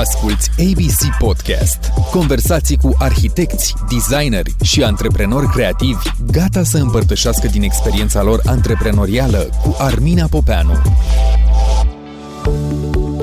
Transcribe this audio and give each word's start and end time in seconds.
Asculți 0.00 0.50
ABC 0.58 1.18
Podcast. 1.18 1.92
Conversații 2.10 2.76
cu 2.76 2.94
arhitecți, 2.98 3.74
designeri 3.90 4.54
și 4.62 4.82
antreprenori 4.82 5.46
creativi 5.46 6.10
gata 6.32 6.62
să 6.62 6.78
împărtășească 6.78 7.46
din 7.46 7.62
experiența 7.62 8.22
lor 8.22 8.40
antreprenorială 8.44 9.48
cu 9.62 9.76
Armina 9.78 10.26
Popeanu. 10.26 10.72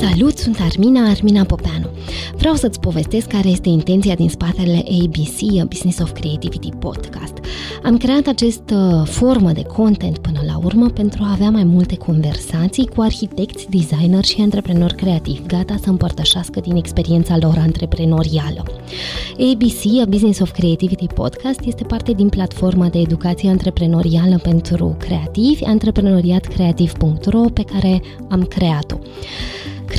Salut, 0.00 0.38
sunt 0.38 0.58
Armina, 0.60 1.08
Armina 1.08 1.44
Popeanu. 1.44 1.90
Vreau 2.36 2.54
să-ți 2.54 2.80
povestesc 2.80 3.26
care 3.26 3.48
este 3.48 3.68
intenția 3.68 4.14
din 4.14 4.28
spatele 4.28 4.84
ABC, 5.02 5.64
Business 5.68 5.98
of 5.98 6.12
Creativity 6.12 6.68
Podcast. 6.78 7.34
Am 7.82 7.96
creat 7.96 8.26
această 8.26 9.04
formă 9.08 9.52
de 9.52 9.62
content 9.62 10.18
până 10.18 10.29
la 10.29 10.29
urmă 10.62 10.88
pentru 10.88 11.22
a 11.22 11.32
avea 11.32 11.50
mai 11.50 11.64
multe 11.64 11.96
conversații 11.96 12.86
cu 12.86 13.00
arhitecți, 13.00 13.66
designeri 13.70 14.26
și 14.26 14.40
antreprenori 14.40 14.94
creativi, 14.94 15.46
gata 15.46 15.76
să 15.82 15.88
împărtășească 15.90 16.60
din 16.60 16.76
experiența 16.76 17.36
lor 17.40 17.54
antreprenorială. 17.58 18.64
ABC, 19.52 20.00
A 20.02 20.04
Business 20.08 20.40
of 20.40 20.50
Creativity 20.50 21.06
Podcast, 21.06 21.60
este 21.64 21.84
parte 21.84 22.12
din 22.12 22.28
platforma 22.28 22.88
de 22.88 22.98
educație 22.98 23.50
antreprenorială 23.50 24.38
pentru 24.42 24.96
creativi, 24.98 25.64
antreprenoriatcreativ.ro, 25.64 27.40
pe 27.40 27.62
care 27.62 28.02
am 28.28 28.42
creat-o. 28.42 28.96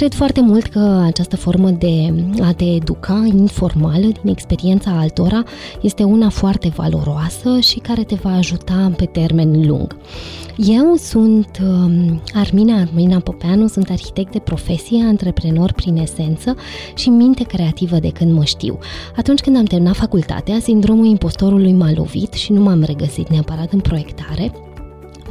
Cred 0.01 0.13
foarte 0.13 0.41
mult 0.41 0.65
că 0.65 1.01
această 1.05 1.35
formă 1.35 1.69
de 1.69 2.13
a 2.41 2.53
te 2.53 2.65
educa 2.65 3.27
informală 3.35 4.05
din 4.05 4.29
experiența 4.31 4.91
altora 4.99 5.43
este 5.81 6.03
una 6.03 6.29
foarte 6.29 6.67
valoroasă 6.75 7.59
și 7.59 7.79
care 7.79 8.03
te 8.03 8.15
va 8.15 8.35
ajuta 8.35 8.91
pe 8.97 9.05
termen 9.05 9.67
lung. 9.67 9.95
Eu 10.57 10.95
sunt 10.95 11.59
um, 11.63 12.21
Armina 12.33 12.79
Armina 12.79 13.19
Popeanu, 13.19 13.67
sunt 13.67 13.89
arhitect 13.89 14.31
de 14.31 14.39
profesie, 14.39 15.03
antreprenor 15.03 15.71
prin 15.71 15.97
esență 15.97 16.55
și 16.95 17.09
minte 17.09 17.43
creativă 17.43 17.99
de 17.99 18.09
când 18.09 18.31
mă 18.31 18.43
știu. 18.43 18.79
Atunci 19.15 19.39
când 19.39 19.57
am 19.57 19.65
terminat 19.65 19.95
facultatea, 19.95 20.59
sindromul 20.59 21.05
impostorului 21.05 21.73
m-a 21.73 21.91
lovit 21.95 22.33
și 22.33 22.51
nu 22.51 22.61
m-am 22.61 22.83
regăsit 22.83 23.29
neapărat 23.29 23.71
în 23.71 23.79
proiectare, 23.79 24.51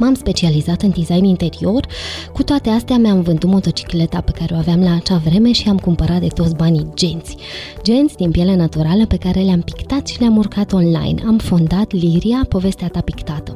M-am 0.01 0.13
specializat 0.13 0.81
în 0.81 0.89
design 0.89 1.23
interior, 1.23 1.87
cu 2.33 2.43
toate 2.43 2.69
astea 2.69 2.97
mi-am 2.97 3.21
vândut 3.21 3.49
motocicleta 3.49 4.21
pe 4.21 4.31
care 4.31 4.53
o 4.53 4.57
aveam 4.57 4.81
la 4.81 4.95
acea 4.95 5.17
vreme 5.17 5.51
și 5.51 5.69
am 5.69 5.77
cumpărat 5.77 6.19
de 6.19 6.27
toți 6.27 6.55
banii 6.55 6.87
genți. 6.93 7.35
Genți 7.83 8.15
din 8.15 8.31
piele 8.31 8.55
naturală 8.55 9.05
pe 9.05 9.17
care 9.17 9.39
le-am 9.39 9.61
pictat 9.61 10.07
și 10.07 10.19
le-am 10.19 10.37
urcat 10.37 10.73
online. 10.73 11.21
Am 11.25 11.37
fondat 11.37 11.91
Liria, 11.91 12.45
povestea 12.49 12.87
ta 12.87 13.01
pictată. 13.01 13.55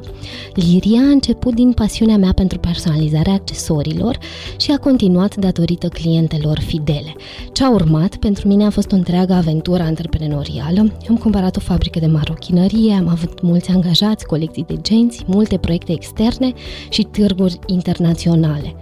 Liria 0.54 1.00
a 1.00 1.10
început 1.10 1.54
din 1.54 1.72
pasiunea 1.72 2.16
mea 2.16 2.32
pentru 2.32 2.58
personalizarea 2.58 3.32
accesoriilor 3.32 4.18
și 4.56 4.70
a 4.70 4.78
continuat 4.78 5.36
datorită 5.36 5.88
clientelor 5.88 6.60
fidele. 6.60 7.14
Ce 7.52 7.64
a 7.64 7.70
urmat 7.70 8.16
pentru 8.16 8.48
mine 8.48 8.64
a 8.64 8.70
fost 8.70 8.92
o 8.92 8.94
întreagă 8.94 9.32
aventură 9.32 9.82
antreprenorială. 9.82 10.92
Am 11.08 11.16
cumpărat 11.16 11.56
o 11.56 11.60
fabrică 11.60 11.98
de 11.98 12.06
marochinărie, 12.06 12.92
am 12.92 13.08
avut 13.08 13.42
mulți 13.42 13.70
angajați, 13.70 14.26
colecții 14.26 14.64
de 14.66 14.76
genți, 14.80 15.24
multe 15.26 15.56
proiecte 15.56 15.92
externe 15.92 16.24
interne 16.26 16.52
și 16.88 17.02
târguri 17.02 17.58
internaționale. 17.66 18.74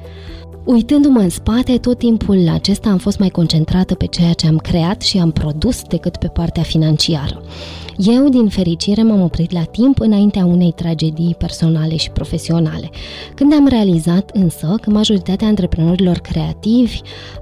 Uitându-mă 0.64 1.18
în 1.18 1.28
spate, 1.28 1.78
tot 1.78 1.98
timpul 1.98 2.48
acesta 2.48 2.88
am 2.88 2.98
fost 2.98 3.18
mai 3.18 3.28
concentrată 3.28 3.94
pe 3.94 4.06
ceea 4.06 4.32
ce 4.32 4.46
am 4.46 4.56
creat 4.56 5.02
și 5.02 5.18
am 5.18 5.30
produs 5.30 5.82
decât 5.82 6.16
pe 6.16 6.28
partea 6.28 6.62
financiară. 6.62 7.42
Eu, 7.96 8.28
din 8.28 8.48
fericire, 8.48 9.02
m-am 9.02 9.20
oprit 9.20 9.52
la 9.52 9.62
timp 9.62 10.00
înaintea 10.00 10.44
unei 10.44 10.72
tragedii 10.72 11.34
personale 11.38 11.96
și 11.96 12.10
profesionale. 12.10 12.90
Când 13.34 13.52
am 13.52 13.68
realizat 13.68 14.30
însă 14.30 14.76
că 14.80 14.90
majoritatea 14.90 15.48
antreprenorilor 15.48 16.16
creativi, 16.18 17.00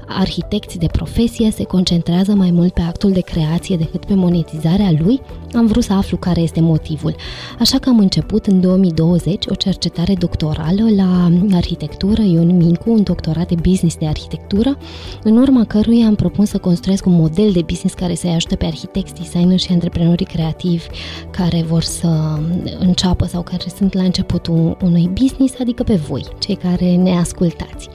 arhitecți 0.08 0.78
de 0.78 0.86
profesie, 0.86 1.50
se 1.50 1.64
concentrează 1.64 2.34
mai 2.34 2.50
mult 2.50 2.72
pe 2.72 2.80
actul 2.80 3.10
de 3.10 3.20
creație 3.20 3.76
decât 3.76 4.04
pe 4.04 4.14
monetizarea 4.14 4.92
lui, 4.98 5.20
am 5.54 5.66
vrut 5.66 5.82
să 5.82 5.92
aflu 5.92 6.16
care 6.16 6.40
este 6.40 6.60
motivul. 6.60 7.14
Așa 7.58 7.78
că 7.78 7.88
am 7.88 7.98
început 7.98 8.46
în 8.46 8.60
2020 8.60 9.44
o 9.48 9.54
cercetare 9.54 10.14
doctorală 10.14 10.82
la 10.96 11.30
arhitectură 11.56 12.22
Ion 12.22 12.56
Mincu, 12.56 12.90
un 12.90 13.02
doctorat 13.12 13.48
de 13.48 13.54
business 13.54 13.96
de 13.96 14.06
arhitectură, 14.06 14.78
în 15.22 15.36
urma 15.36 15.64
căruia 15.64 16.06
am 16.06 16.14
propus 16.14 16.48
să 16.48 16.58
construiesc 16.58 17.06
un 17.06 17.12
model 17.12 17.52
de 17.52 17.62
business 17.62 17.94
care 17.94 18.14
să-i 18.14 18.30
ajute 18.30 18.56
pe 18.56 18.66
arhitecți, 18.66 19.14
designer 19.14 19.58
și 19.58 19.72
antreprenorii 19.72 20.26
creativi 20.26 20.86
care 21.30 21.62
vor 21.62 21.82
să 21.82 22.38
înceapă 22.78 23.26
sau 23.26 23.42
care 23.42 23.64
sunt 23.76 23.92
la 23.94 24.02
începutul 24.02 24.76
unui 24.82 25.10
business, 25.20 25.54
adică 25.60 25.82
pe 25.82 25.94
voi, 25.94 26.24
cei 26.38 26.54
care 26.54 26.96
ne 26.96 27.16
ascultați. 27.16 27.88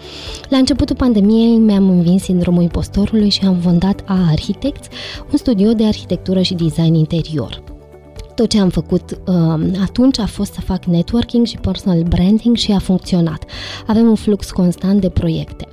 La 0.50 0.57
începutul 0.57 0.95
pandemiei 0.95 1.57
mi-am 1.57 1.89
învins 1.89 2.23
sindromul 2.23 2.61
impostorului 2.61 3.29
și 3.29 3.45
am 3.45 3.55
fondat 3.55 4.03
A 4.05 4.28
Architects, 4.29 4.88
un 5.31 5.38
studio 5.38 5.72
de 5.72 5.85
arhitectură 5.85 6.41
și 6.41 6.53
design 6.53 6.94
interior 6.94 7.75
tot 8.38 8.50
ce 8.50 8.59
am 8.59 8.70
făcut 8.70 9.12
uh, 9.12 9.80
atunci 9.81 10.20
a 10.20 10.25
fost 10.25 10.53
să 10.53 10.62
fac 10.62 10.86
networking 10.86 11.46
și 11.46 11.58
personal 11.58 12.03
branding 12.03 12.56
și 12.56 12.72
a 12.72 12.80
funcționat. 12.80 13.44
Avem 13.88 14.08
un 14.08 14.16
flux 14.16 14.52
constant 14.52 15.02
de 15.02 15.09
proiecte. 15.09 15.68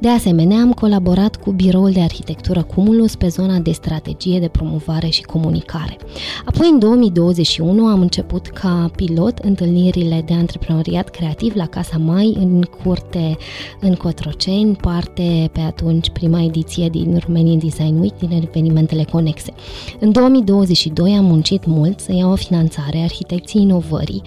De 0.00 0.08
asemenea, 0.08 0.60
am 0.60 0.72
colaborat 0.72 1.36
cu 1.36 1.50
Biroul 1.50 1.90
de 1.90 2.00
Arhitectură 2.00 2.62
Cumulus 2.62 3.14
pe 3.14 3.28
zona 3.28 3.58
de 3.58 3.70
strategie 3.70 4.38
de 4.38 4.48
promovare 4.48 5.08
și 5.08 5.22
comunicare. 5.22 5.96
Apoi, 6.44 6.68
în 6.72 6.78
2021, 6.78 7.86
am 7.86 8.00
început 8.00 8.46
ca 8.46 8.90
pilot 8.96 9.38
întâlnirile 9.38 10.22
de 10.26 10.34
antreprenoriat 10.34 11.08
creativ 11.08 11.54
la 11.54 11.66
Casa 11.66 11.96
Mai, 11.98 12.36
în 12.38 12.62
curte, 12.62 13.36
în 13.80 13.94
Cotroceni, 13.94 14.76
parte 14.76 15.50
pe 15.52 15.60
atunci 15.60 16.10
prima 16.10 16.42
ediție 16.42 16.88
din 16.88 17.20
Romanian 17.26 17.58
Design 17.58 17.98
Week, 17.98 18.18
din 18.18 18.30
evenimentele 18.30 19.04
conexe. 19.04 19.52
În 20.00 20.12
2022 20.12 21.12
am 21.12 21.24
muncit 21.24 21.66
mult 21.66 22.00
să 22.00 22.12
iau 22.12 22.30
o 22.30 22.36
finanțare 22.36 22.98
arhitecții 22.98 23.62
inovării, 23.62 24.22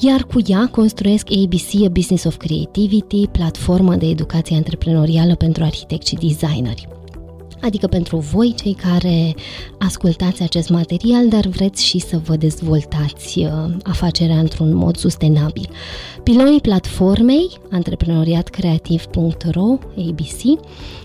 iar 0.00 0.22
cu 0.22 0.38
ea 0.46 0.68
construiesc 0.70 1.28
ABC, 1.30 1.84
A 1.84 1.88
Business 1.88 2.24
of 2.24 2.36
Creativity, 2.36 3.26
platforma 3.26 3.96
de 3.96 4.06
educație 4.06 4.56
antreprenorială 4.56 5.34
pentru 5.34 5.64
arhitecți 5.64 6.08
și 6.08 6.14
designeri 6.14 6.88
adică 7.60 7.86
pentru 7.86 8.16
voi, 8.16 8.54
cei 8.62 8.74
care 8.74 9.34
ascultați 9.78 10.42
acest 10.42 10.68
material, 10.68 11.28
dar 11.28 11.46
vreți 11.46 11.84
și 11.84 11.98
să 11.98 12.20
vă 12.24 12.36
dezvoltați 12.36 13.38
uh, 13.38 13.48
afacerea 13.82 14.38
într-un 14.38 14.74
mod 14.74 14.96
sustenabil. 14.96 15.68
Pilonii 16.22 16.60
platformei 16.60 17.48
antreprenoriatcreativ.ro 17.70 19.78
ABC 20.08 20.40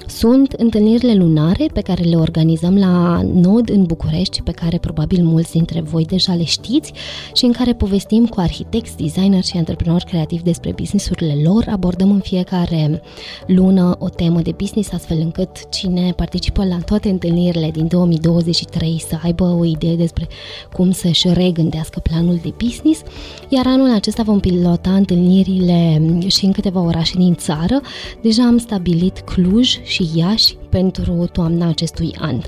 sunt 0.08 0.52
întâlnirile 0.52 1.14
lunare 1.14 1.66
pe 1.74 1.82
care 1.82 2.04
le 2.04 2.16
organizăm 2.16 2.78
la 2.78 3.22
Nod 3.34 3.70
în 3.70 3.84
București, 3.84 4.42
pe 4.42 4.52
care 4.52 4.78
probabil 4.78 5.24
mulți 5.24 5.52
dintre 5.52 5.82
voi 5.82 6.06
deja 6.06 6.34
le 6.34 6.44
știți 6.44 6.94
și 7.34 7.46
în 7.46 7.52
care 7.52 7.74
povestim 7.74 8.26
cu 8.26 8.40
arhitecți, 8.40 8.98
designeri 8.98 9.48
și 9.48 9.58
antreprenori 9.58 10.06
creativi 10.06 10.44
despre 10.44 10.72
businessurile 10.72 11.42
lor. 11.44 11.66
Abordăm 11.72 12.12
în 12.12 12.20
fiecare 12.20 13.02
lună 13.48 13.96
o 14.00 14.10
temă 14.10 14.42
de 14.42 14.52
business, 14.52 14.94
astfel 14.94 15.18
încât 15.20 15.70
cine 15.70 16.14
participă 16.16 16.41
la 16.64 16.78
toate 16.86 17.10
întâlnirile 17.10 17.72
din 17.72 17.88
2023 17.88 19.04
să 19.08 19.20
aibă 19.24 19.44
o 19.44 19.66
idee 19.66 19.96
despre 19.96 20.28
cum 20.74 20.92
să-și 20.92 21.34
regândească 21.34 22.00
planul 22.00 22.40
de 22.42 22.54
business, 22.58 23.02
iar 23.50 23.66
anul 23.68 23.94
acesta 23.94 24.24
vom 24.24 24.40
pilota 24.40 24.94
întâlnirile 24.94 26.02
și 26.28 26.46
în 26.46 26.52
câteva 26.52 26.80
orașe 26.80 27.18
din 27.18 27.36
țară. 27.36 27.82
Deja 28.22 28.44
am 28.44 28.58
stabilit 28.58 29.20
Cluj 29.20 29.80
și 29.84 30.02
și 30.02 30.20
Iași 30.20 30.56
pentru 30.70 31.30
toamna 31.32 31.68
acestui 31.68 32.16
an. 32.20 32.42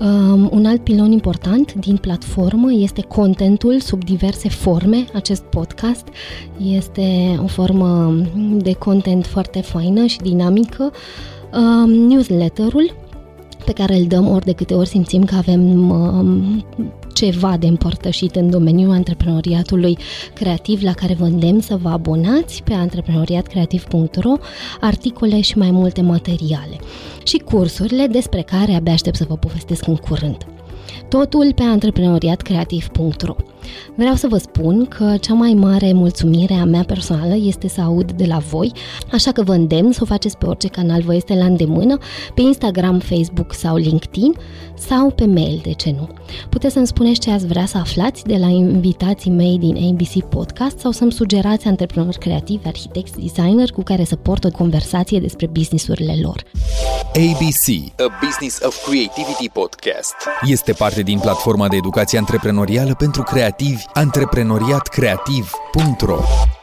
Um, 0.00 0.48
un 0.52 0.66
alt 0.66 0.82
pilon 0.82 1.12
important 1.12 1.72
din 1.72 1.96
platformă 1.96 2.72
este 2.72 3.02
contentul 3.02 3.80
sub 3.80 4.04
diverse 4.04 4.48
forme. 4.48 5.04
Acest 5.12 5.42
podcast 5.42 6.04
este 6.74 7.38
o 7.42 7.46
formă 7.46 8.14
de 8.56 8.72
content 8.72 9.26
foarte 9.26 9.60
faină 9.60 10.06
și 10.06 10.18
dinamică. 10.18 10.92
Um, 11.52 11.90
newsletterul 11.90 12.94
pe 13.64 13.72
care 13.72 13.96
îl 13.96 14.06
dăm 14.06 14.28
ori 14.28 14.44
de 14.44 14.52
câte 14.52 14.74
ori 14.74 14.88
simțim 14.88 15.24
că 15.24 15.34
avem 15.34 15.90
um, 15.90 16.64
ceva 17.16 17.56
de 17.56 17.66
împărtășit 17.66 18.36
în 18.36 18.50
domeniul 18.50 18.92
antreprenoriatului 18.92 19.98
creativ 20.34 20.82
la 20.82 20.92
care 20.92 21.14
vă 21.14 21.24
îndemn 21.24 21.60
să 21.60 21.76
vă 21.76 21.88
abonați 21.88 22.62
pe 22.62 22.72
antreprenoriatcreativ.ro, 22.72 24.32
articole 24.80 25.40
și 25.40 25.58
mai 25.58 25.70
multe 25.70 26.00
materiale 26.00 26.76
și 27.24 27.38
cursurile 27.38 28.06
despre 28.06 28.42
care 28.42 28.72
abia 28.72 28.92
aștept 28.92 29.16
să 29.16 29.24
vă 29.28 29.36
povestesc 29.36 29.86
în 29.86 29.96
curând. 29.96 30.46
Totul 31.08 31.52
pe 31.54 31.62
antreprenoriatcreativ.ro 31.62 33.34
Vreau 33.94 34.14
să 34.14 34.26
vă 34.28 34.36
spun 34.36 34.84
că 34.84 35.14
cea 35.20 35.34
mai 35.34 35.54
mare 35.54 35.92
mulțumire 35.92 36.54
a 36.54 36.64
mea 36.64 36.84
personală 36.86 37.34
este 37.36 37.68
să 37.68 37.80
aud 37.80 38.12
de 38.12 38.24
la 38.24 38.38
voi, 38.38 38.72
așa 39.12 39.32
că 39.32 39.42
vă 39.42 39.52
îndemn 39.52 39.92
să 39.92 40.00
o 40.02 40.06
faceți 40.06 40.38
pe 40.38 40.46
orice 40.46 40.68
canal 40.68 41.02
vă 41.02 41.14
este 41.14 41.34
la 41.34 41.44
îndemână, 41.44 41.98
pe 42.34 42.40
Instagram, 42.40 42.98
Facebook 42.98 43.54
sau 43.54 43.76
LinkedIn 43.76 44.34
sau 44.78 45.10
pe 45.10 45.24
mail, 45.24 45.60
de 45.62 45.72
ce 45.72 45.94
nu. 45.98 46.08
Puteți 46.48 46.72
să-mi 46.72 46.86
spuneți 46.86 47.20
ce 47.20 47.30
ați 47.30 47.46
vrea 47.46 47.66
să 47.66 47.78
aflați 47.78 48.24
de 48.24 48.36
la 48.36 48.46
invitații 48.46 49.30
mei 49.30 49.58
din 49.58 49.76
ABC 49.76 50.24
Podcast 50.24 50.78
sau 50.78 50.90
să-mi 50.90 51.12
sugerați 51.12 51.66
antreprenori 51.66 52.18
creativi, 52.18 52.66
arhitecți, 52.66 53.12
designer 53.20 53.70
cu 53.70 53.82
care 53.82 54.04
să 54.04 54.16
port 54.16 54.44
o 54.44 54.50
conversație 54.50 55.20
despre 55.20 55.46
businessurile 55.46 56.14
lor. 56.22 56.42
ABC, 57.16 57.92
A 57.98 58.18
Business 58.24 58.58
of 58.62 58.88
Creativity 58.88 59.48
Podcast, 59.52 60.14
este 60.42 60.72
parte 60.72 61.02
din 61.02 61.18
platforma 61.18 61.68
de 61.68 61.76
educație 61.76 62.18
antreprenorială 62.18 62.94
pentru 62.94 63.22
creativi. 63.56 63.88
Antreprenoriatcreativ.ro 63.94 66.55